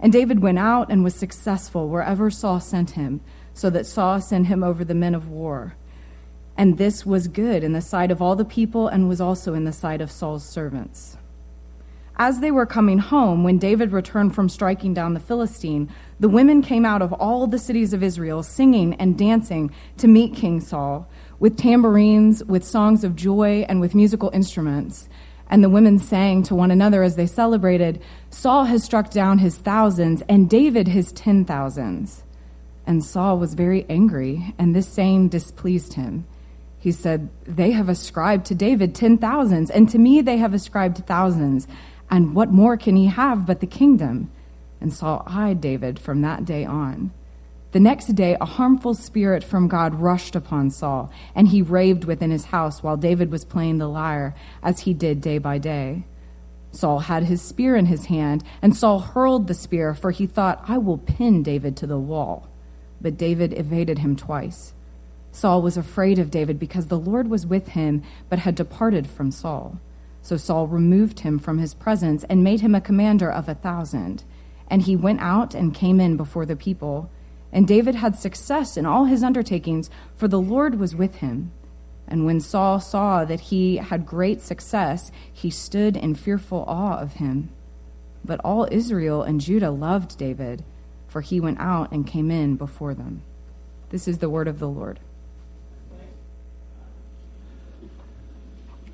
[0.00, 3.20] And David went out and was successful wherever Saul sent him,
[3.52, 5.74] so that Saul sent him over the men of war.
[6.56, 9.64] And this was good in the sight of all the people, and was also in
[9.64, 11.16] the sight of Saul's servants.
[12.16, 15.88] As they were coming home, when David returned from striking down the Philistine,
[16.18, 20.34] the women came out of all the cities of Israel, singing and dancing to meet
[20.34, 25.08] King Saul, with tambourines, with songs of joy, and with musical instruments.
[25.50, 29.58] And the women sang to one another as they celebrated Saul has struck down his
[29.58, 32.22] thousands, and David his ten thousands.
[32.86, 36.24] And Saul was very angry, and this saying displeased him.
[36.78, 41.04] He said, They have ascribed to David ten thousands, and to me they have ascribed
[41.06, 41.66] thousands.
[42.08, 44.30] And what more can he have but the kingdom?
[44.80, 47.10] And Saul eyed David from that day on.
[47.72, 52.32] The next day, a harmful spirit from God rushed upon Saul, and he raved within
[52.32, 56.04] his house while David was playing the lyre, as he did day by day.
[56.72, 60.64] Saul had his spear in his hand, and Saul hurled the spear, for he thought,
[60.66, 62.48] I will pin David to the wall.
[63.00, 64.72] But David evaded him twice.
[65.32, 69.30] Saul was afraid of David because the Lord was with him, but had departed from
[69.30, 69.80] Saul.
[70.22, 74.24] So Saul removed him from his presence and made him a commander of a thousand.
[74.68, 77.10] And he went out and came in before the people.
[77.52, 81.50] And David had success in all his undertakings, for the Lord was with him.
[82.06, 87.14] And when Saul saw that he had great success, he stood in fearful awe of
[87.14, 87.50] him.
[88.24, 90.64] But all Israel and Judah loved David,
[91.08, 93.22] for he went out and came in before them.
[93.90, 95.00] This is the word of the Lord.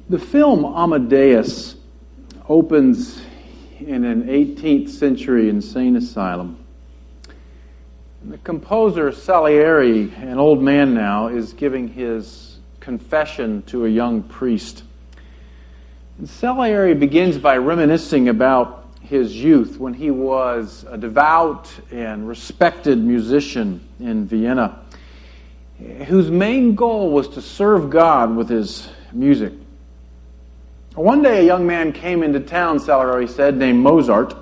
[0.09, 1.77] The film Amadeus
[2.49, 3.21] opens
[3.81, 6.65] in an 18th century insane asylum.
[8.29, 14.83] The composer Salieri, an old man now, is giving his confession to a young priest.
[16.19, 22.99] And Salieri begins by reminiscing about his youth when he was a devout and respected
[22.99, 24.81] musician in Vienna,
[26.07, 29.53] whose main goal was to serve God with his music.
[30.97, 34.35] One day, a young man came into town, Salieri said, named Mozart.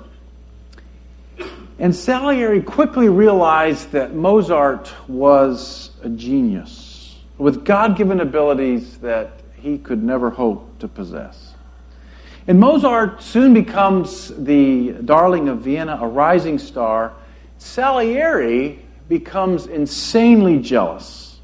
[1.77, 9.77] And Salieri quickly realized that Mozart was a genius with God given abilities that he
[9.77, 11.53] could never hope to possess.
[12.47, 17.13] And Mozart soon becomes the darling of Vienna, a rising star.
[17.57, 21.39] Salieri becomes insanely jealous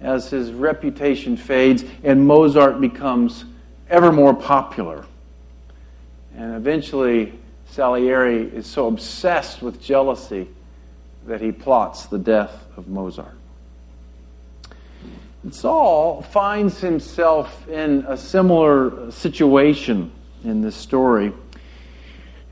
[0.00, 3.44] as his reputation fades and Mozart becomes
[3.88, 5.04] ever more popular.
[6.36, 7.39] And eventually,
[7.70, 10.48] Salieri is so obsessed with jealousy
[11.26, 13.36] that he plots the death of Mozart.
[15.44, 20.10] And Saul finds himself in a similar situation
[20.42, 21.32] in this story.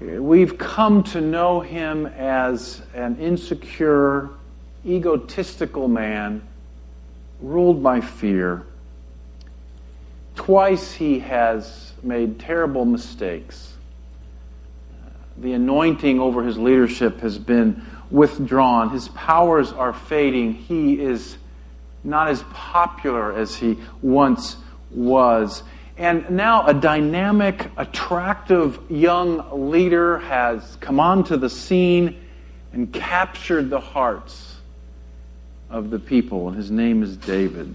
[0.00, 4.30] We've come to know him as an insecure,
[4.86, 6.46] egotistical man
[7.40, 8.64] ruled by fear.
[10.36, 13.74] Twice he has made terrible mistakes
[15.40, 18.90] the anointing over his leadership has been withdrawn.
[18.90, 20.54] His powers are fading.
[20.54, 21.36] He is
[22.04, 24.56] not as popular as he once
[24.90, 25.62] was.
[25.96, 32.24] And now a dynamic, attractive young leader has come onto the scene
[32.72, 34.56] and captured the hearts
[35.70, 37.74] of the people, and his name is David.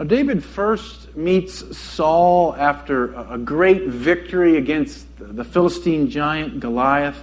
[0.00, 7.22] Now, David first meets Saul after a great victory against the Philistine giant Goliath.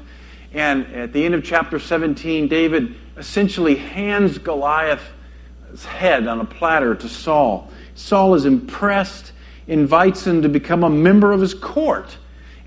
[0.54, 6.94] And at the end of chapter 17, David essentially hands Goliath's head on a platter
[6.94, 7.68] to Saul.
[7.96, 9.32] Saul is impressed,
[9.66, 12.16] invites him to become a member of his court.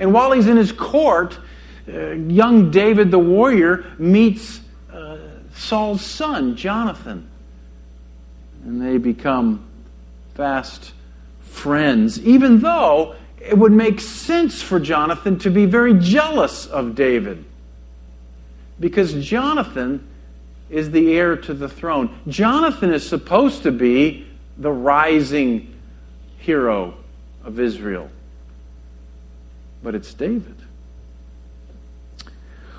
[0.00, 1.38] And while he's in his court,
[1.88, 4.60] uh, young David the warrior meets
[4.92, 5.18] uh,
[5.54, 7.30] Saul's son, Jonathan.
[8.64, 9.69] And they become
[10.40, 10.94] fast
[11.42, 17.44] friends, even though it would make sense for Jonathan to be very jealous of David.
[18.78, 20.02] Because Jonathan
[20.70, 22.19] is the heir to the throne.
[22.26, 24.26] Jonathan is supposed to be
[24.56, 25.76] the rising
[26.38, 26.94] hero
[27.44, 28.08] of Israel.
[29.82, 30.56] But it's David.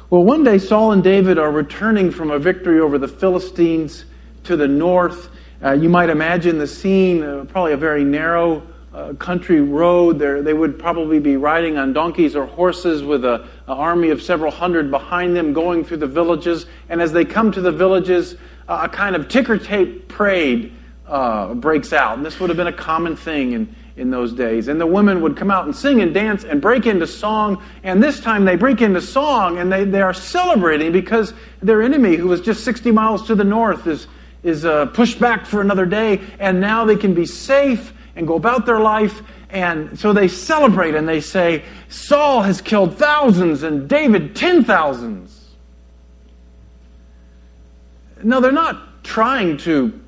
[0.10, 4.06] Well, one day Saul and David are returning from a victory over the Philistines
[4.46, 5.30] to the north.
[5.64, 8.64] Uh, you might imagine the scene, uh, probably a very narrow
[8.94, 10.18] uh, country road.
[10.18, 14.52] There, they would probably be riding on donkeys or horses with an army of several
[14.52, 16.66] hundred behind them going through the villages.
[16.90, 18.38] And as they come to the villages,
[18.68, 20.74] a kind of ticker tape parade
[21.06, 22.18] uh, breaks out.
[22.18, 24.68] And this would have been a common thing in, in those days.
[24.68, 27.62] And the women would come out and sing and dance and break into song.
[27.84, 32.16] And this time they break into song and they, they are celebrating because their enemy,
[32.16, 34.08] who was just 60 miles to the north, is,
[34.44, 36.22] is uh, pushed back for another day.
[36.40, 39.22] And now they can be safe and go about their life.
[39.50, 45.38] And so they celebrate and they say, Saul has killed thousands and David ten thousands.
[48.24, 50.00] No, they're not trying to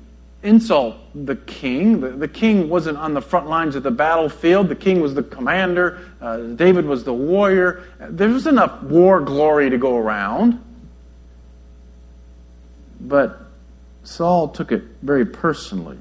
[0.42, 2.00] insult the king.
[2.00, 4.68] The, the, king wasn't on the front lines of the battlefield.
[4.68, 6.00] The king was the commander.
[6.20, 7.84] Uh, David was the warrior.
[7.98, 10.62] There was enough war glory to go around.
[13.00, 13.43] But
[14.04, 15.98] Saul took it very personally.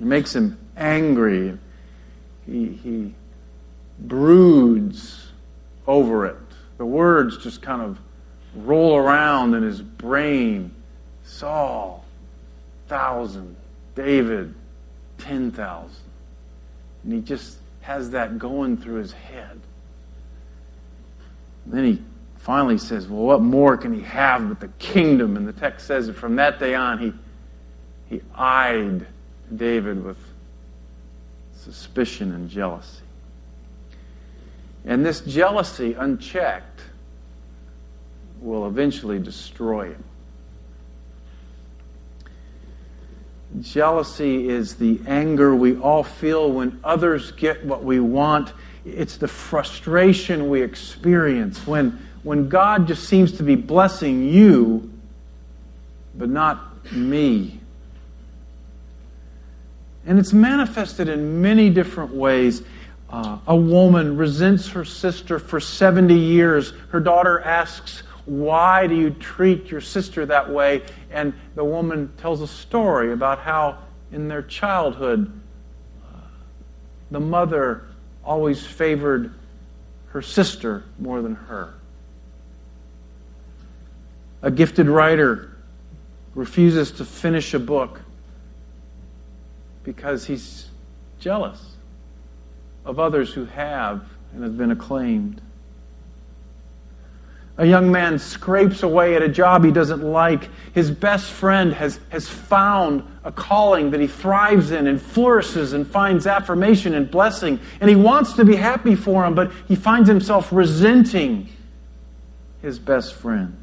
[0.00, 1.58] It makes him angry.
[2.46, 3.14] He, he
[3.98, 5.28] broods
[5.86, 6.36] over it.
[6.78, 7.98] The words just kind of
[8.54, 10.74] roll around in his brain.
[11.24, 12.04] Saul,
[12.88, 13.56] thousand.
[13.94, 14.54] David,
[15.18, 15.90] 10,000.
[17.02, 19.58] And he just has that going through his head.
[21.64, 22.02] And then he
[22.46, 25.36] finally says, Well, what more can he have but the kingdom?
[25.36, 27.12] And the text says that from that day on, he,
[28.08, 29.04] he eyed
[29.56, 30.16] David with
[31.56, 33.02] suspicion and jealousy.
[34.84, 36.82] And this jealousy, unchecked,
[38.40, 40.04] will eventually destroy him.
[43.60, 48.52] Jealousy is the anger we all feel when others get what we want.
[48.84, 54.90] It's the frustration we experience when, when God just seems to be blessing you,
[56.16, 57.60] but not me.
[60.04, 62.64] And it's manifested in many different ways.
[63.08, 66.72] Uh, a woman resents her sister for 70 years.
[66.90, 70.82] Her daughter asks, Why do you treat your sister that way?
[71.12, 73.78] And the woman tells a story about how
[74.10, 75.30] in their childhood,
[76.04, 76.18] uh,
[77.12, 77.86] the mother
[78.24, 79.32] always favored
[80.08, 81.75] her sister more than her.
[84.42, 85.56] A gifted writer
[86.34, 88.00] refuses to finish a book
[89.82, 90.68] because he's
[91.18, 91.76] jealous
[92.84, 94.02] of others who have
[94.32, 95.40] and have been acclaimed.
[97.58, 100.50] A young man scrapes away at a job he doesn't like.
[100.74, 105.86] His best friend has, has found a calling that he thrives in and flourishes and
[105.86, 107.58] finds affirmation and blessing.
[107.80, 111.48] And he wants to be happy for him, but he finds himself resenting
[112.60, 113.56] his best friend.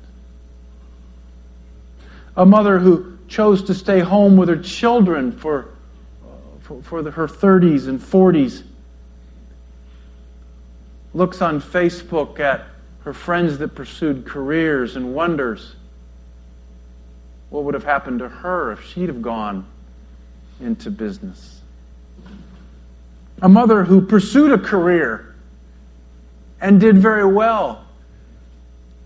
[2.35, 5.74] A mother who chose to stay home with her children for
[6.63, 8.63] for, for the, her 30s and 40s,
[11.13, 12.65] looks on Facebook at
[13.03, 15.75] her friends that pursued careers and wonders
[17.50, 19.65] what would have happened to her if she'd have gone
[20.60, 21.62] into business.
[23.41, 25.36] A mother who pursued a career
[26.62, 27.83] and did very well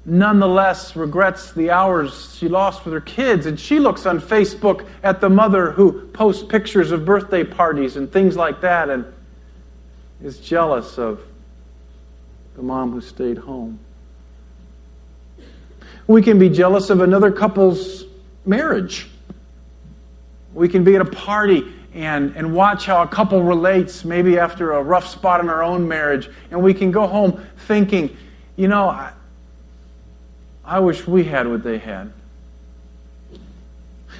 [0.07, 3.45] nonetheless regrets the hours she lost with her kids.
[3.45, 8.11] And she looks on Facebook at the mother who posts pictures of birthday parties and
[8.11, 9.05] things like that and
[10.23, 11.21] is jealous of
[12.55, 13.79] the mom who stayed home.
[16.07, 18.05] We can be jealous of another couple's
[18.45, 19.09] marriage.
[20.53, 24.71] We can be at a party and, and watch how a couple relates, maybe after
[24.71, 28.15] a rough spot in our own marriage, and we can go home thinking,
[28.55, 29.11] you know, I,
[30.67, 32.11] I wish we had what they had.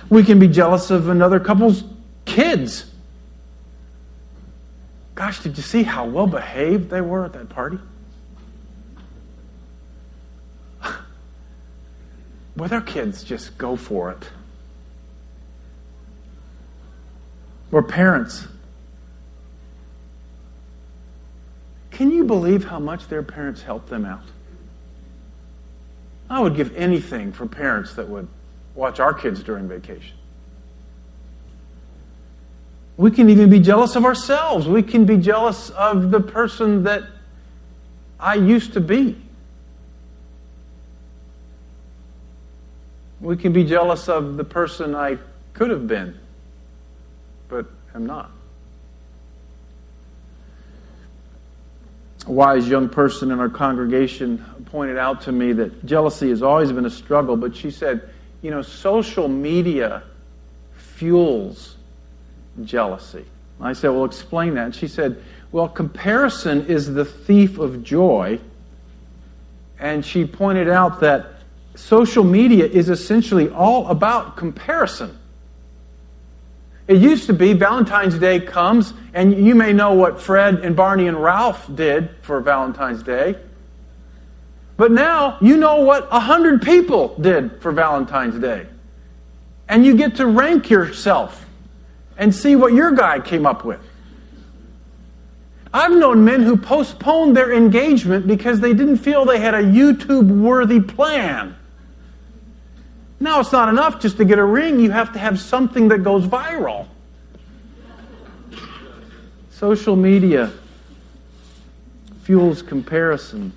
[0.09, 1.83] We can be jealous of another couple's
[2.23, 2.89] kids.
[5.13, 7.79] Gosh, did you see how well behaved they were at that party?
[12.55, 14.29] Well, their kids just go for it.
[17.71, 18.47] Or parents.
[21.91, 24.23] Can you believe how much their parents helped them out?
[26.29, 28.27] I would give anything for parents that would
[28.75, 30.15] watch our kids during vacation.
[32.97, 34.67] We can even be jealous of ourselves.
[34.67, 37.03] We can be jealous of the person that
[38.19, 39.15] I used to be.
[43.21, 45.17] We can be jealous of the person I
[45.53, 46.17] could have been,
[47.49, 47.65] but
[47.95, 48.31] am not.
[52.27, 56.71] A wise young person in our congregation pointed out to me that jealousy has always
[56.71, 58.09] been a struggle, but she said,
[58.41, 60.03] you know, social media
[60.73, 61.75] fuels
[62.63, 63.25] jealousy.
[63.61, 64.65] I said, well, explain that.
[64.65, 68.39] And she said, well, comparison is the thief of joy.
[69.79, 71.27] And she pointed out that
[71.75, 75.16] social media is essentially all about comparison.
[76.87, 81.07] It used to be Valentine's Day comes, and you may know what Fred and Barney
[81.07, 83.35] and Ralph did for Valentine's Day.
[84.77, 88.67] But now you know what a hundred people did for Valentine's Day.
[89.67, 91.45] And you get to rank yourself
[92.17, 93.81] and see what your guy came up with.
[95.73, 100.41] I've known men who postponed their engagement because they didn't feel they had a YouTube
[100.41, 101.56] worthy plan.
[103.19, 106.03] Now, it's not enough just to get a ring, you have to have something that
[106.03, 106.87] goes viral.
[109.49, 110.51] Social media
[112.21, 113.53] fuels comparison.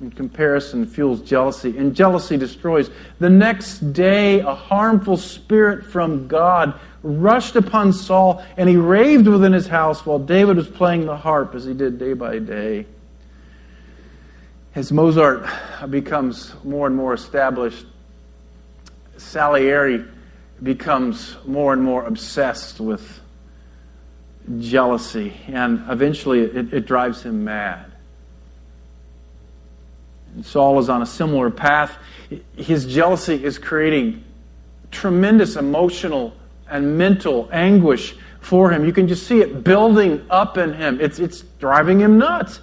[0.00, 2.90] And comparison fuels jealousy, and jealousy destroys.
[3.18, 9.52] The next day, a harmful spirit from God rushed upon Saul, and he raved within
[9.52, 12.86] his house while David was playing the harp as he did day by day.
[14.74, 15.46] As Mozart
[15.88, 17.86] becomes more and more established,
[19.18, 20.04] Salieri
[20.62, 23.20] becomes more and more obsessed with
[24.58, 27.92] jealousy, and eventually it, it drives him mad.
[30.34, 31.96] And Saul is on a similar path.
[32.56, 34.22] His jealousy is creating
[34.90, 36.34] tremendous emotional
[36.68, 38.84] and mental anguish for him.
[38.84, 41.00] You can just see it building up in him.
[41.00, 42.60] It's, it's driving him nuts.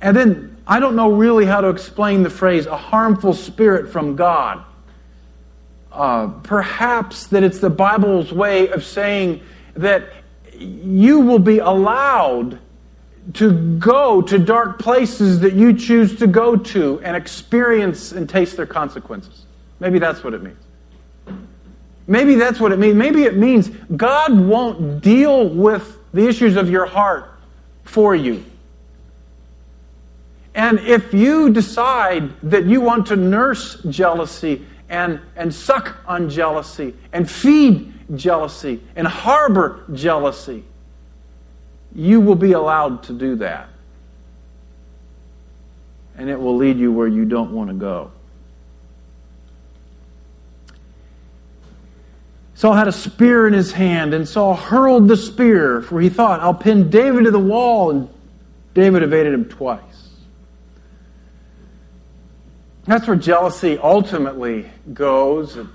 [0.00, 4.16] And then I don't know really how to explain the phrase a harmful spirit from
[4.16, 4.64] God.
[5.90, 9.40] Uh, perhaps that it's the Bible's way of saying
[9.74, 10.10] that
[10.52, 12.58] you will be allowed
[13.34, 18.56] to go to dark places that you choose to go to and experience and taste
[18.56, 19.44] their consequences.
[19.80, 20.58] Maybe that's what it means.
[22.06, 22.94] Maybe that's what it means.
[22.96, 27.30] Maybe it means God won't deal with the issues of your heart
[27.84, 28.44] for you.
[30.54, 36.94] And if you decide that you want to nurse jealousy and, and suck on jealousy
[37.12, 40.64] and feed jealousy and harbor jealousy,
[41.94, 43.68] you will be allowed to do that.
[46.16, 48.10] And it will lead you where you don't want to go.
[52.54, 56.40] Saul had a spear in his hand, and Saul hurled the spear, for he thought,
[56.40, 58.08] I'll pin David to the wall, and
[58.74, 59.80] David evaded him twice.
[62.88, 65.56] That's where jealousy ultimately goes.
[65.56, 65.66] It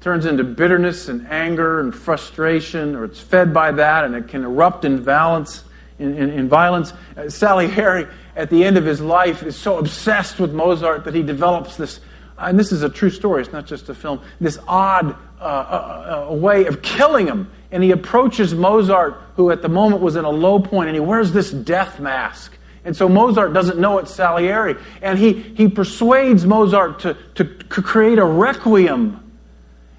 [0.00, 4.44] turns into bitterness and anger and frustration, or it's fed by that, and it can
[4.44, 5.64] erupt in violence.
[5.98, 6.92] In, in, in violence.
[7.16, 11.24] Uh, Salieri, at the end of his life, is so obsessed with Mozart that he
[11.24, 11.98] develops this,
[12.38, 16.28] and this is a true story, it's not just a film, this odd uh, uh,
[16.30, 17.50] uh, way of killing him.
[17.72, 21.00] And he approaches Mozart, who at the moment was in a low point, and he
[21.00, 22.56] wears this death mask.
[22.84, 24.76] And so Mozart doesn't know it's Salieri.
[25.02, 29.24] And he, he persuades Mozart to, to create a requiem.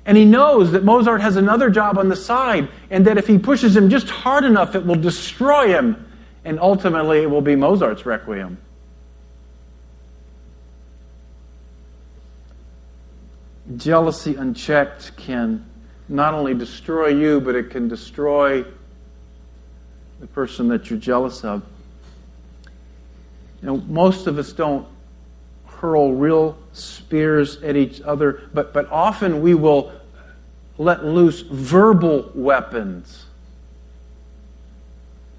[0.06, 3.38] And he knows that Mozart has another job on the side, and that if he
[3.38, 6.08] pushes him just hard enough, it will destroy him.
[6.44, 8.58] And ultimately, it will be Mozart's requiem.
[13.78, 15.66] jealousy unchecked can
[16.08, 18.66] not only destroy you, but it can destroy
[20.20, 21.64] the person that you're jealous of.
[23.62, 24.88] You know, most of us don't
[25.66, 29.92] hurl real spears at each other, but, but often we will
[30.78, 33.26] let loose verbal weapons.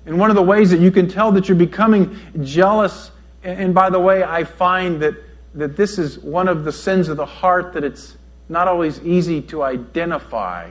[0.07, 3.11] And one of the ways that you can tell that you're becoming jealous,
[3.43, 5.15] and by the way, I find that,
[5.55, 8.17] that this is one of the sins of the heart that it's
[8.49, 10.71] not always easy to identify.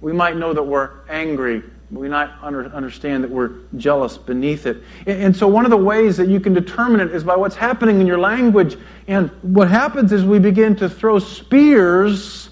[0.00, 1.62] We might know that we're angry,
[1.94, 4.82] we might understand that we're jealous beneath it.
[5.06, 8.00] And so, one of the ways that you can determine it is by what's happening
[8.00, 8.76] in your language.
[9.06, 12.50] And what happens is we begin to throw spears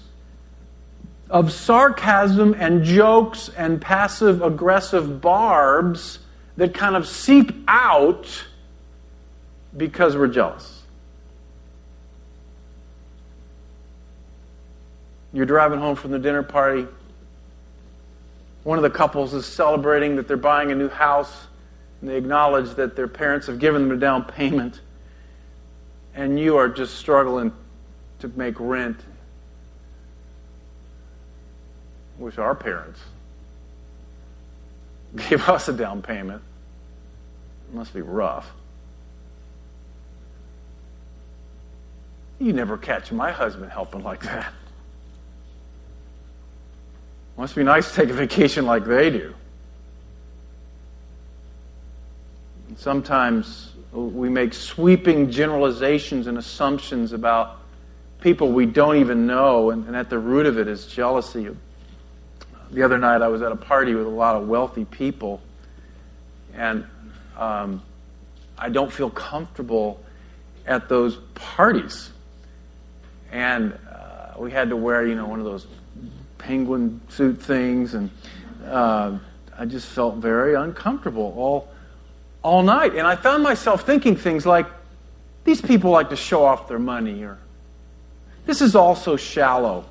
[1.29, 6.19] of sarcasm and jokes and passive aggressive barbs
[6.57, 8.27] that kind of seep out
[9.75, 10.83] because we're jealous.
[15.33, 16.87] You're driving home from the dinner party.
[18.63, 21.47] One of the couples is celebrating that they're buying a new house,
[21.99, 24.81] and they acknowledge that their parents have given them a down payment,
[26.15, 27.51] and you are just struggling
[28.19, 28.99] to make rent.
[32.17, 32.99] Wish our parents
[35.29, 36.41] gave us a down payment.
[37.69, 38.49] It must be rough.
[42.39, 44.53] You never catch my husband helping like that.
[47.37, 49.33] Must be nice to take a vacation like they do.
[52.77, 57.59] Sometimes we make sweeping generalizations and assumptions about
[58.21, 61.49] people we don't even know, and, and, at the root of it is jealousy.
[62.71, 65.41] The other night, I was at a party with a lot of wealthy people,
[66.53, 66.85] and
[67.37, 67.83] um,
[68.57, 70.03] I don't feel comfortable
[70.65, 72.11] at those parties.
[73.31, 75.67] And uh, we had to wear, you know, one of those
[76.43, 78.09] penguin suit things, and
[78.67, 79.17] uh,
[79.57, 81.69] I just felt very uncomfortable all
[82.43, 82.93] all night.
[82.95, 84.67] And I found myself thinking things like,
[85.45, 87.37] these people like to show off their money, or
[88.45, 89.85] this is all so shallow.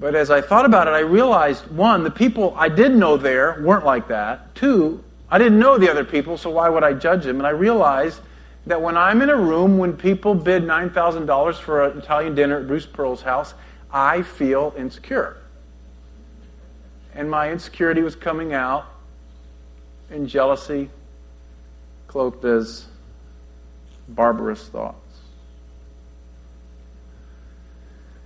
[0.00, 3.60] But as I thought about it, I realized one, the people I did know there
[3.60, 4.54] weren't like that.
[4.54, 7.38] Two, I didn't know the other people, so why would I judge them?
[7.38, 8.20] And I realized
[8.66, 12.68] that when I'm in a room when people bid $9,000 for an Italian dinner at
[12.68, 13.54] Bruce Pearl's house,
[13.90, 15.36] I feel insecure.
[17.14, 18.86] And my insecurity was coming out
[20.10, 20.90] in jealousy,
[22.06, 22.86] cloaked as
[24.08, 24.96] barbarous thoughts.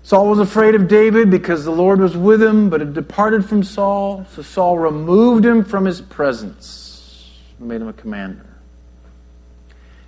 [0.04, 3.62] Saul was afraid of David because the Lord was with him, but had departed from
[3.62, 4.26] Saul.
[4.34, 8.46] So Saul removed him from his presence and made him a commander.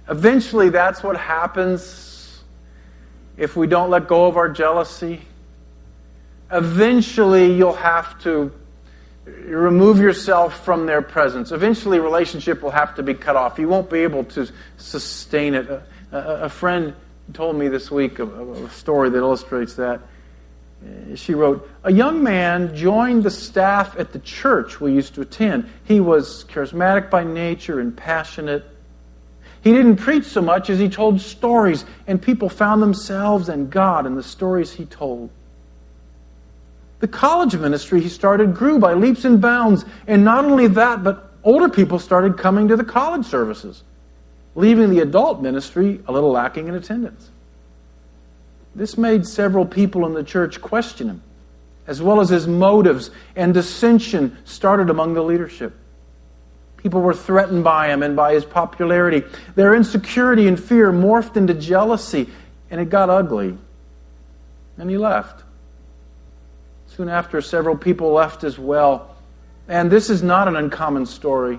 [0.09, 2.43] Eventually, that's what happens
[3.37, 5.23] if we don't let go of our jealousy.
[6.51, 8.53] Eventually, you'll have to
[9.27, 11.53] remove yourself from their presence.
[11.53, 13.59] Eventually, relationship will have to be cut off.
[13.59, 15.69] You won't be able to sustain it.
[15.69, 16.95] A, a, a friend
[17.33, 20.01] told me this week a, a story that illustrates that.
[21.15, 25.71] She wrote, A young man joined the staff at the church we used to attend.
[25.85, 28.65] He was charismatic by nature and passionate.
[29.63, 34.05] He didn't preach so much as he told stories, and people found themselves and God
[34.05, 35.31] in the stories he told.
[37.05, 39.85] The college ministry he started grew by leaps and bounds.
[40.07, 43.85] And not only that, but older people started coming to the college services,
[44.55, 47.29] leaving the adult ministry a little lacking in attendance.
[48.75, 51.23] This made several people in the church question him,
[51.87, 55.77] as well as his motives, and dissension started among the leadership.
[56.79, 59.25] People were threatened by him and by his popularity.
[59.57, 62.31] Their insecurity and fear morphed into jealousy,
[62.71, 63.59] and it got ugly.
[64.79, 65.44] And he left.
[66.97, 69.17] Soon after, several people left as well.
[69.67, 71.59] And this is not an uncommon story.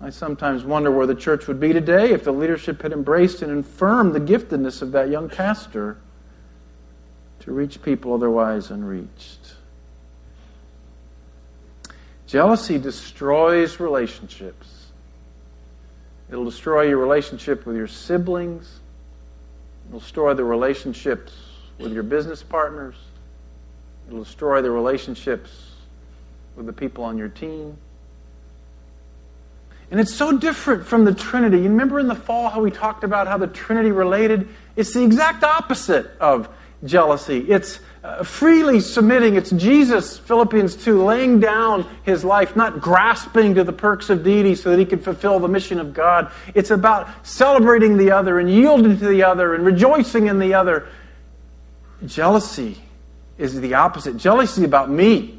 [0.00, 3.64] I sometimes wonder where the church would be today if the leadership had embraced and
[3.64, 5.98] affirmed the giftedness of that young pastor
[7.40, 9.54] to reach people otherwise unreached.
[12.26, 14.86] Jealousy destroys relationships.
[16.28, 18.80] It'll destroy your relationship with your siblings.
[19.88, 21.32] It'll destroy the relationships
[21.78, 22.96] with your business partners.
[24.08, 25.50] It'll destroy the relationships
[26.56, 27.76] with the people on your team.
[29.90, 31.58] And it's so different from the Trinity.
[31.58, 34.48] You remember in the fall how we talked about how the Trinity related?
[34.76, 36.48] It's the exact opposite of
[36.84, 37.38] jealousy.
[37.50, 39.36] It's uh, freely submitting.
[39.36, 44.54] It's Jesus, Philippians 2, laying down his life, not grasping to the perks of deity
[44.54, 46.30] so that he could fulfill the mission of God.
[46.54, 50.88] It's about celebrating the other and yielding to the other and rejoicing in the other.
[52.04, 52.83] Jealousy
[53.38, 54.16] is the opposite.
[54.16, 55.38] Jealousy about me.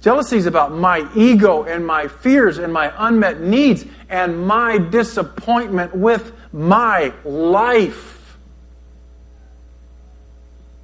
[0.00, 5.94] Jealousy is about my ego and my fears and my unmet needs and my disappointment
[5.94, 8.36] with my life.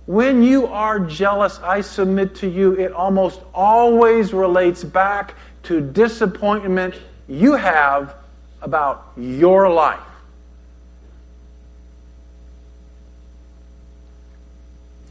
[0.06, 6.94] When you are jealous, I submit to you, it almost always relates back to disappointment
[7.28, 8.16] you have
[8.62, 10.00] about your life.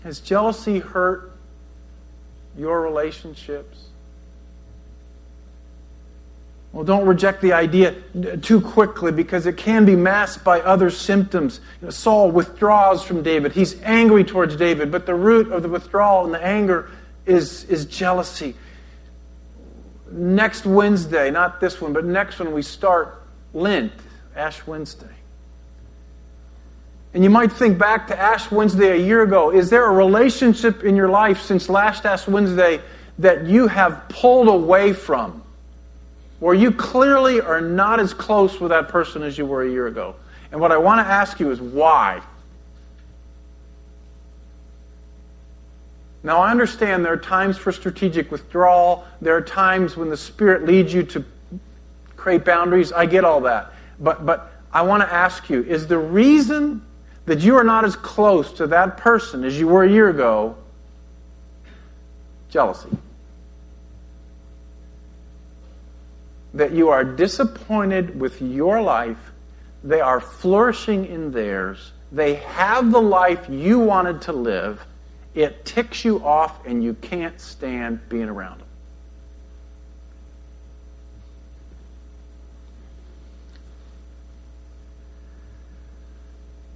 [0.03, 1.31] Has jealousy hurt
[2.57, 3.89] your relationships?
[6.71, 7.95] Well, don't reject the idea
[8.41, 11.61] too quickly because it can be masked by other symptoms.
[11.81, 13.53] You know, Saul withdraws from David.
[13.53, 16.91] He's angry towards David, but the root of the withdrawal and the anger
[17.25, 18.55] is, is jealousy.
[20.11, 23.91] Next Wednesday, not this one, but next one, we start Lent,
[24.35, 25.07] Ash Wednesday.
[27.13, 29.51] And you might think back to Ash Wednesday a year ago.
[29.51, 32.81] Is there a relationship in your life since last Ash Wednesday
[33.17, 35.43] that you have pulled away from?
[36.39, 39.87] Where you clearly are not as close with that person as you were a year
[39.87, 40.15] ago?
[40.51, 42.21] And what I want to ask you is why?
[46.21, 49.05] Now, I understand there are times for strategic withdrawal.
[49.21, 51.25] There are times when the Spirit leads you to
[52.17, 52.91] create boundaries.
[52.91, 53.73] I get all that.
[53.99, 56.85] But, but I want to ask you is the reason
[57.25, 60.55] that you are not as close to that person as you were a year ago
[62.49, 62.89] jealousy?
[66.53, 69.31] That you are disappointed with your life,
[69.83, 74.85] they are flourishing in theirs, they have the life you wanted to live
[75.35, 78.67] it ticks you off and you can't stand being around them.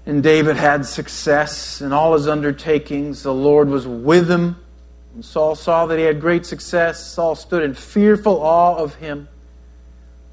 [0.05, 3.23] And David had success in all his undertakings.
[3.23, 4.57] The Lord was with him.
[5.13, 9.29] When Saul saw that he had great success, Saul stood in fearful awe of him.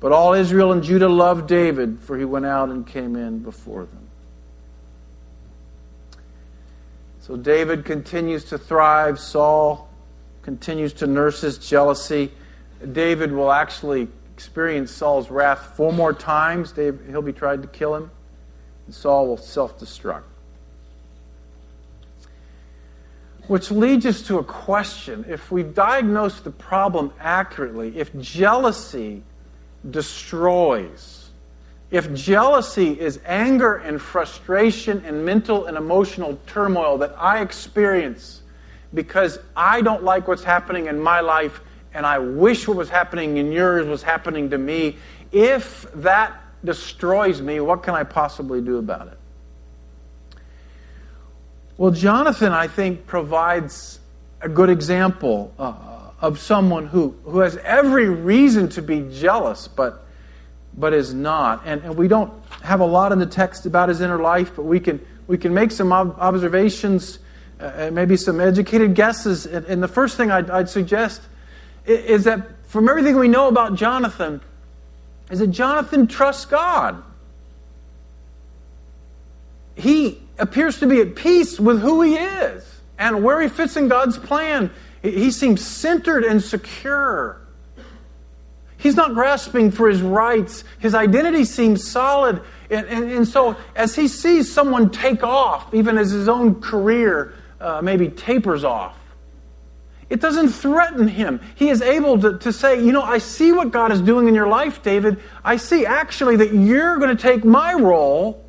[0.00, 3.84] But all Israel and Judah loved David, for he went out and came in before
[3.84, 4.08] them.
[7.20, 9.20] So David continues to thrive.
[9.20, 9.88] Saul
[10.42, 12.32] continues to nurse his jealousy.
[12.92, 16.72] David will actually experience Saul's wrath four more times.
[16.74, 18.10] he'll be tried to kill him.
[18.90, 20.24] And Saul will self destruct.
[23.46, 25.24] Which leads us to a question.
[25.28, 29.22] If we diagnose the problem accurately, if jealousy
[29.88, 31.30] destroys,
[31.92, 38.42] if jealousy is anger and frustration and mental and emotional turmoil that I experience
[38.92, 41.60] because I don't like what's happening in my life
[41.94, 44.96] and I wish what was happening in yours was happening to me,
[45.30, 49.18] if that destroys me, what can I possibly do about it?
[51.76, 54.00] Well, Jonathan, I think, provides
[54.40, 55.74] a good example uh,
[56.20, 60.04] of someone who, who has every reason to be jealous, but
[60.76, 61.62] but is not.
[61.64, 64.64] And, and we don't have a lot in the text about his inner life, but
[64.64, 67.18] we can, we can make some ob- observations,
[67.58, 69.46] uh, maybe some educated guesses.
[69.46, 71.22] And, and the first thing I'd, I'd suggest
[71.86, 74.40] is, is that from everything we know about Jonathan,
[75.30, 77.02] is that Jonathan trusts God.
[79.76, 82.64] He appears to be at peace with who he is
[82.98, 84.70] and where he fits in God's plan.
[85.02, 87.40] He seems centered and secure.
[88.76, 90.64] He's not grasping for his rights.
[90.78, 92.42] His identity seems solid.
[92.70, 97.34] And, and, and so, as he sees someone take off, even as his own career
[97.60, 98.99] uh, maybe tapers off,
[100.10, 101.40] it doesn't threaten him.
[101.54, 104.34] He is able to, to say, You know, I see what God is doing in
[104.34, 105.22] your life, David.
[105.44, 108.44] I see actually that you're going to take my role,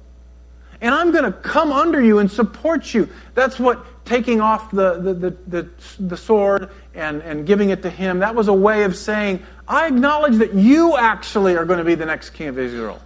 [0.82, 3.08] and I'm going to come under you and support you.
[3.36, 5.70] That's what taking off the, the, the, the,
[6.00, 9.88] the sword and, and giving it to him, that was a way of saying, I
[9.88, 13.02] acknowledge that you actually are going to be the next king of Israel.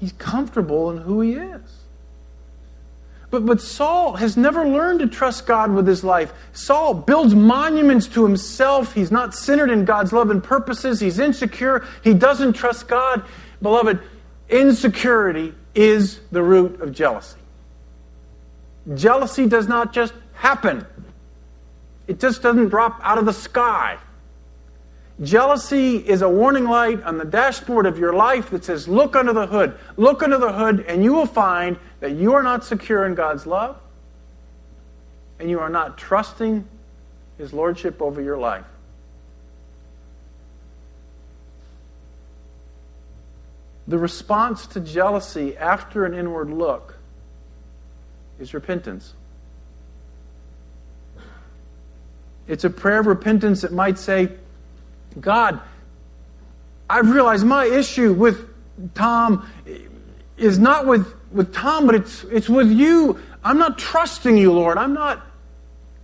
[0.00, 1.77] He's comfortable in who he is.
[3.30, 6.32] But, but Saul has never learned to trust God with his life.
[6.52, 8.94] Saul builds monuments to himself.
[8.94, 10.98] He's not centered in God's love and purposes.
[10.98, 11.86] He's insecure.
[12.02, 13.22] He doesn't trust God.
[13.60, 14.00] Beloved,
[14.48, 17.38] insecurity is the root of jealousy.
[18.94, 20.86] Jealousy does not just happen.
[22.06, 23.98] It just doesn't drop out of the sky.
[25.20, 29.32] Jealousy is a warning light on the dashboard of your life that says, Look under
[29.32, 29.76] the hood.
[29.96, 33.44] Look under the hood, and you will find that you are not secure in God's
[33.44, 33.80] love,
[35.40, 36.66] and you are not trusting
[37.36, 38.64] His Lordship over your life.
[43.88, 46.96] The response to jealousy after an inward look
[48.38, 49.14] is repentance.
[52.46, 54.28] It's a prayer of repentance that might say,
[55.20, 55.60] God,
[56.88, 58.48] I've realized my issue with
[58.94, 59.48] Tom
[60.36, 63.18] is not with, with Tom, but it's, it's with you.
[63.44, 64.78] I'm not trusting you, Lord.
[64.78, 65.26] I'm not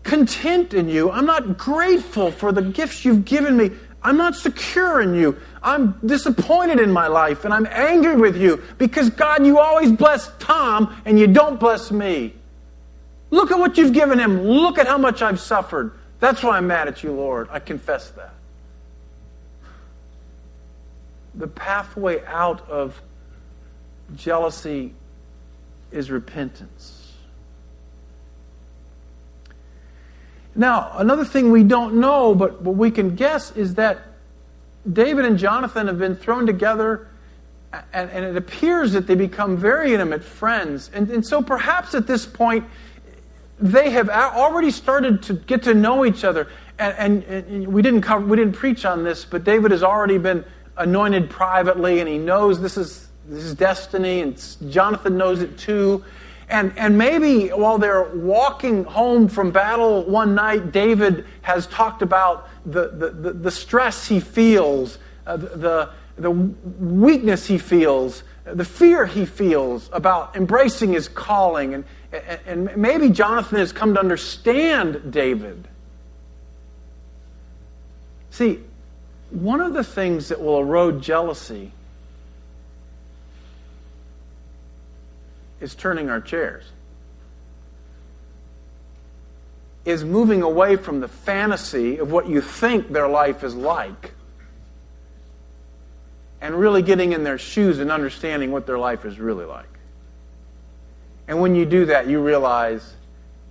[0.03, 1.11] content in you.
[1.11, 3.71] I'm not grateful for the gifts you've given me.
[4.03, 5.41] I'm not secure in you.
[5.63, 10.31] I'm disappointed in my life and I'm angry with you because, God, you always bless
[10.39, 12.35] Tom and you don't bless me.
[13.31, 14.43] Look at what you've given him.
[14.43, 15.93] Look at how much I've suffered.
[16.21, 17.49] That's why I'm mad at you, Lord.
[17.51, 18.35] I confess that.
[21.37, 23.01] The pathway out of
[24.17, 24.95] jealousy
[25.91, 27.13] is repentance.
[30.57, 33.99] Now, another thing we don't know, but what we can guess, is that
[34.91, 37.09] David and Jonathan have been thrown together,
[37.93, 40.91] and, and it appears that they become very intimate friends.
[40.95, 42.65] And, and so perhaps at this point,
[43.59, 46.49] they have already started to get to know each other.
[46.79, 50.19] And, and, and, we, didn't cover, we didn't preach on this, but David has already
[50.19, 50.45] been
[50.77, 56.05] anointed privately, and he knows this is, this is destiny, and Jonathan knows it too.
[56.49, 62.49] And, and maybe while they're walking home from battle one night, David has talked about
[62.67, 69.07] the, the, the, the stress he feels, uh, the, the weakness he feels, the fear
[69.07, 71.75] he feels about embracing his calling.
[71.75, 75.67] And, and, and maybe Jonathan has come to understand David.
[78.31, 78.61] See,
[79.35, 81.73] one of the things that will erode jealousy
[85.61, 86.65] is turning our chairs,
[89.85, 94.13] is moving away from the fantasy of what you think their life is like
[96.41, 99.67] and really getting in their shoes and understanding what their life is really like.
[101.27, 102.95] And when you do that, you realize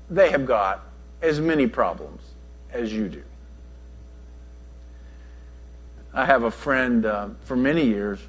[0.10, 0.86] they have got
[1.22, 2.22] as many problems
[2.72, 3.24] as you do.
[6.13, 8.19] I have a friend uh, for many years,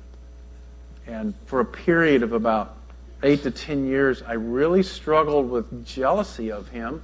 [1.07, 2.77] and for a period of about
[3.23, 7.03] eight to ten years, I really struggled with jealousy of him.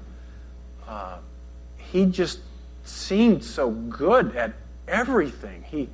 [0.88, 1.18] Uh,
[1.76, 2.40] he just
[2.84, 4.54] seemed so good at
[4.88, 5.64] everything.
[5.64, 5.88] He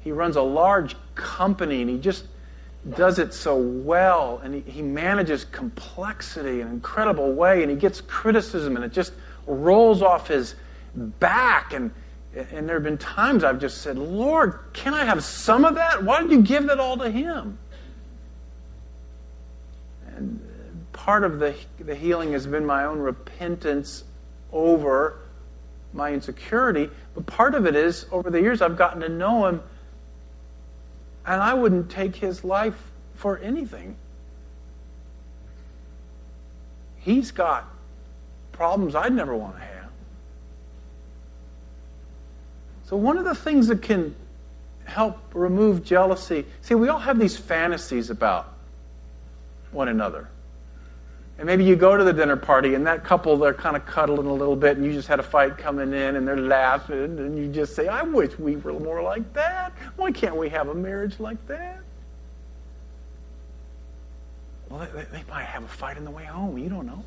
[0.00, 2.26] he runs a large company, and he just
[2.96, 7.76] does it so well, and he, he manages complexity in an incredible way, and he
[7.76, 9.12] gets criticism, and it just
[9.46, 10.54] rolls off his
[10.94, 11.90] back and
[12.38, 16.04] and there have been times I've just said, Lord, can I have some of that?
[16.04, 17.58] Why did you give that all to him?
[20.14, 20.40] And
[20.92, 24.04] part of the, the healing has been my own repentance
[24.52, 25.18] over
[25.92, 29.62] my insecurity, but part of it is over the years I've gotten to know him,
[31.26, 32.80] and I wouldn't take his life
[33.14, 33.96] for anything.
[36.98, 37.66] He's got
[38.52, 39.77] problems I'd never want to have.
[42.88, 44.16] So, one of the things that can
[44.86, 48.54] help remove jealousy see, we all have these fantasies about
[49.72, 50.30] one another.
[51.36, 54.26] And maybe you go to the dinner party and that couple, they're kind of cuddling
[54.26, 57.36] a little bit and you just had a fight coming in and they're laughing and
[57.36, 59.74] you just say, I wish we were more like that.
[59.96, 61.80] Why can't we have a marriage like that?
[64.70, 66.56] Well, they, they might have a fight on the way home.
[66.56, 67.04] You don't know.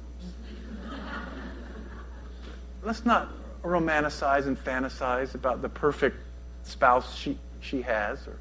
[2.84, 3.30] Let's not
[3.63, 6.17] romanticize and fantasize about the perfect
[6.63, 8.38] spouse she, she has, or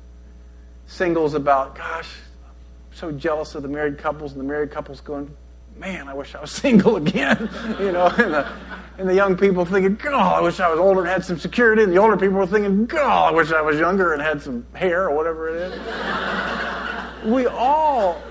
[0.86, 2.10] singles about, gosh,
[2.46, 5.34] I'm so jealous of the married couples, and the married couples going,
[5.76, 7.48] man, I wish I was single again.
[7.80, 8.52] you know, and the,
[8.98, 11.82] and the young people thinking, God, I wish I was older and had some security.
[11.82, 14.66] And the older people were thinking, God, I wish I was younger and had some
[14.74, 17.24] hair or whatever it is.
[17.24, 18.22] we all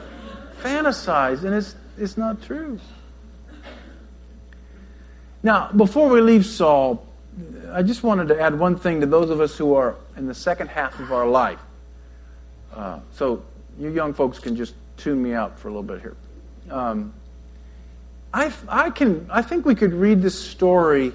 [0.62, 2.80] fantasize, and it's, it's not true.
[5.42, 7.06] Now, before we leave Saul,
[7.72, 10.34] I just wanted to add one thing to those of us who are in the
[10.34, 11.60] second half of our life.
[12.74, 13.44] Uh, so,
[13.80, 16.18] you young folks can just tune me out for a little bit here.
[16.70, 17.14] Um,
[18.34, 21.14] I, I, can, I think we could read this story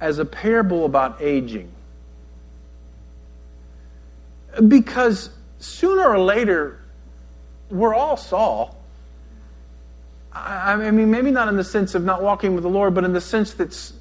[0.00, 1.70] as a parable about aging.
[4.66, 6.80] Because sooner or later,
[7.70, 8.77] we're all Saul.
[10.46, 13.12] I, mean, maybe not in the sense of not walking with the Lord, but in
[13.12, 13.92] the sense that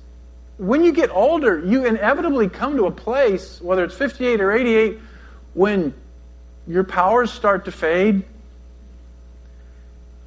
[0.57, 4.99] when you get older, you inevitably come to a place, whether it's 58 or 88,
[5.53, 5.93] when
[6.67, 8.23] your powers start to fade,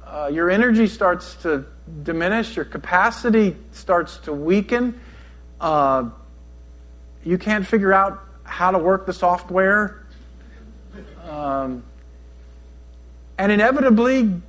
[0.05, 1.65] uh, your energy starts to
[2.03, 4.99] diminish, your capacity starts to weaken.
[5.59, 6.09] Uh,
[7.23, 10.05] you can't figure out how to work the software.
[11.29, 11.83] Um,
[13.37, 14.41] and inevitably,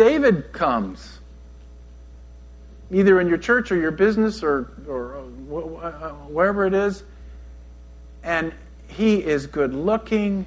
[0.00, 1.18] David comes,
[2.90, 7.04] either in your church or your business or, or uh, wherever it is,
[8.22, 8.54] and
[8.88, 10.46] he is good looking,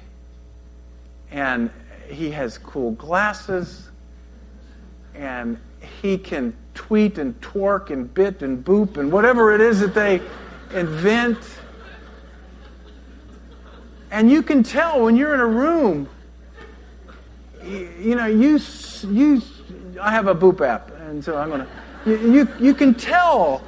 [1.30, 1.70] and
[2.08, 3.90] he has cool glasses,
[5.14, 5.56] and
[6.02, 10.20] he can tweet and twerk and bit and boop and whatever it is that they
[10.72, 11.38] invent.
[14.10, 16.08] And you can tell when you're in a room
[17.64, 18.58] you know, you,
[19.08, 19.42] you,
[20.00, 23.62] I have a Boop app, and so I'm going to, you, you can tell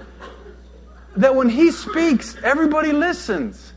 [1.17, 3.73] that when he speaks, everybody listens.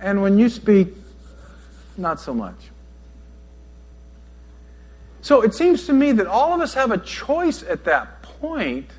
[0.00, 0.88] And when you speak,
[1.96, 2.56] not so much.
[5.22, 8.90] So it seems to me that all of us have a choice at that point.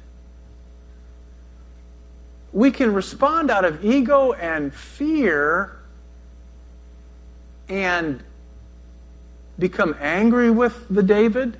[2.51, 5.77] We can respond out of ego and fear
[7.69, 8.23] and
[9.59, 11.57] become angry with the David.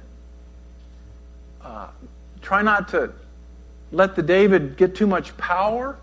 [1.62, 1.88] Uh,
[2.42, 3.14] try not to
[3.92, 5.98] let the David get too much power.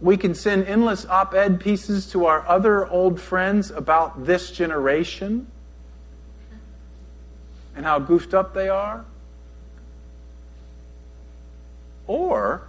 [0.00, 5.46] We can send endless op ed pieces to our other old friends about this generation.
[7.74, 9.04] and how goofed up they are?
[12.06, 12.62] Or,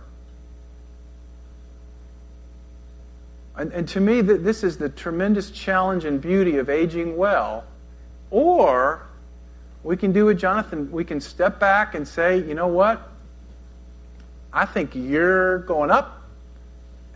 [3.56, 7.66] and, and to me, this is the tremendous challenge and beauty of aging well.
[8.32, 9.06] Or,
[9.84, 13.10] we can do what Jonathan, we can step back and say, you know what?
[14.52, 16.24] I think you're going up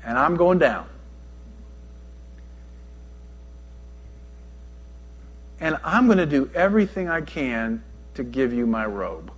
[0.03, 0.87] and I'm going down.
[5.59, 9.31] And I'm going to do everything I can to give you my robe.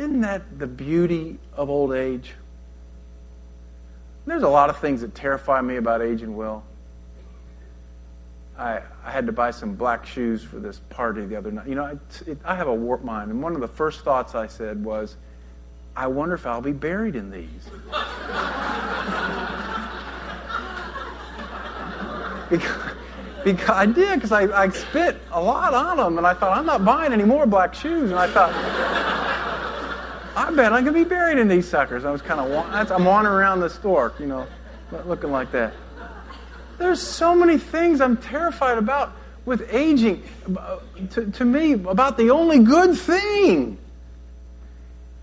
[0.00, 2.32] Isn't that the beauty of old age?
[4.24, 6.64] There's a lot of things that terrify me about aging well.
[8.56, 11.68] I, I had to buy some black shoes for this party the other night.
[11.68, 14.34] You know, it, it, I have a warped mind, and one of the first thoughts
[14.34, 15.18] I said was,
[15.94, 17.50] I wonder if I'll be buried in these.
[22.48, 22.92] because,
[23.44, 26.64] because I did, because I, I spit a lot on them, and I thought, I'm
[26.64, 28.10] not buying any more black shoes.
[28.10, 29.09] And I thought,
[30.36, 32.04] I bet I'm going to be buried in these suckers.
[32.04, 34.46] I was kind of, I'm wandering around the store, you know,
[35.06, 35.74] looking like that.
[36.78, 39.12] There's so many things I'm terrified about
[39.44, 40.22] with aging.
[40.56, 40.78] Uh,
[41.10, 43.76] to, to me, about the only good thing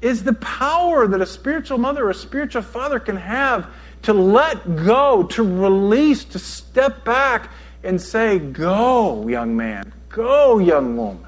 [0.02, 3.68] is the power that a spiritual mother or a spiritual father can have
[4.04, 7.50] to let go, to release, to step back
[7.84, 11.27] and say, Go, young man, go, young woman.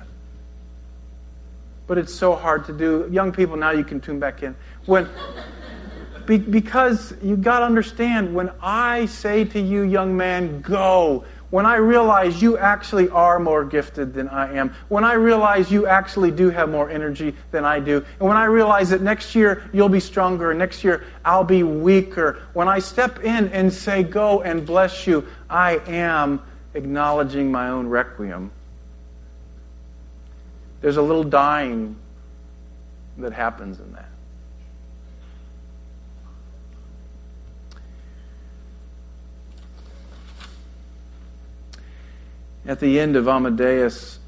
[1.89, 3.09] But it's so hard to do.
[3.11, 4.55] Young people, now you can tune back in.
[4.85, 5.09] When
[6.29, 11.65] be, because you got to understand when I say to you, young man, go, when
[11.65, 16.29] I realize you actually are more gifted than I am, when I realize you actually
[16.29, 19.89] do have more energy than I do, and when I realize that next year you'll
[19.89, 24.43] be stronger, and next year I'll be weaker, when I step in and say, Go
[24.43, 26.43] and bless you, I am
[26.75, 28.51] acknowledging my own requiem.
[30.81, 31.97] There's a little dying
[33.17, 34.09] that happens in that.
[42.65, 44.19] At the end of Amadeus,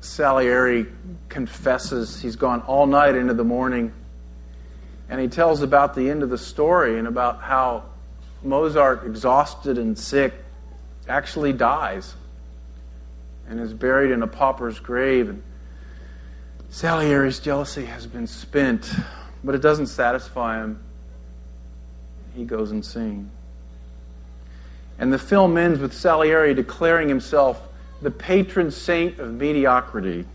[0.00, 0.86] Salieri
[1.28, 3.92] confesses he's gone all night into the morning,
[5.08, 7.84] and he tells about the end of the story and about how
[8.42, 10.34] Mozart, exhausted and sick,
[11.08, 12.14] actually dies
[13.48, 15.28] and is buried in a pauper's grave.
[15.28, 15.42] And
[16.70, 18.90] Salieri's jealousy has been spent,
[19.44, 20.82] but it doesn't satisfy him.
[22.34, 23.30] He goes insane.
[24.98, 27.60] And the film ends with Salieri declaring himself
[28.02, 30.26] the patron saint of mediocrity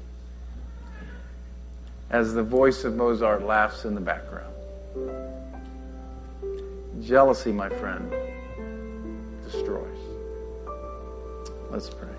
[2.09, 4.53] as the voice of Mozart laughs in the background.
[7.01, 8.11] Jealousy, my friend,
[9.43, 9.97] destroys.
[11.69, 12.10] Let's pray.